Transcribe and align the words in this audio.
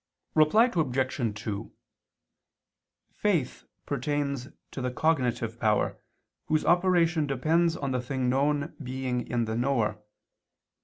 Reply 0.33 0.65
Obj. 0.75 1.39
2: 1.43 1.71
Faith 3.13 3.65
pertains 3.85 4.47
to 4.71 4.81
the 4.81 4.89
cognitive 4.89 5.59
power, 5.59 5.99
whose 6.47 6.65
operation 6.65 7.27
depends 7.27 7.77
on 7.77 7.91
the 7.91 8.01
thing 8.01 8.27
known 8.27 8.73
being 8.81 9.27
in 9.27 9.45
the 9.45 9.55
knower. 9.55 10.01